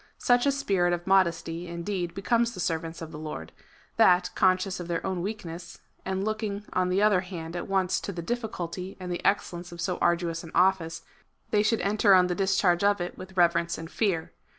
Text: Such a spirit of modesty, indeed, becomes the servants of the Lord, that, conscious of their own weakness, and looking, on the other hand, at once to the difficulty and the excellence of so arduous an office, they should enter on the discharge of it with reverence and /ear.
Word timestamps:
Such 0.17 0.47
a 0.47 0.51
spirit 0.51 0.93
of 0.93 1.05
modesty, 1.05 1.67
indeed, 1.67 2.15
becomes 2.15 2.55
the 2.55 2.59
servants 2.59 3.03
of 3.03 3.11
the 3.11 3.19
Lord, 3.19 3.51
that, 3.97 4.31
conscious 4.33 4.79
of 4.79 4.87
their 4.87 5.05
own 5.05 5.21
weakness, 5.21 5.79
and 6.03 6.23
looking, 6.25 6.65
on 6.73 6.89
the 6.89 7.03
other 7.03 7.19
hand, 7.21 7.55
at 7.55 7.67
once 7.67 7.99
to 7.99 8.11
the 8.11 8.23
difficulty 8.23 8.97
and 8.99 9.11
the 9.11 9.23
excellence 9.23 9.71
of 9.71 9.79
so 9.79 9.99
arduous 9.99 10.43
an 10.43 10.49
office, 10.55 11.03
they 11.51 11.61
should 11.61 11.81
enter 11.81 12.15
on 12.15 12.25
the 12.25 12.33
discharge 12.33 12.83
of 12.83 12.99
it 12.99 13.15
with 13.15 13.37
reverence 13.37 13.77
and 13.77 13.89
/ear. 13.89 14.31